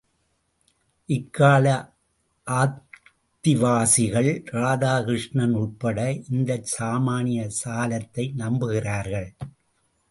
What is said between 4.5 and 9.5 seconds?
ராதாகிருஷ்ணன் உள்பட இந்த சாமான்ய சாலத்தை நம்புகிறார்கள்.